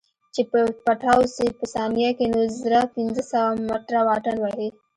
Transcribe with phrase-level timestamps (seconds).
[0.33, 0.41] چې
[0.85, 4.69] پټاو سي په ثانيه کښې نو زره پنځه سوه مټره واټن وهي.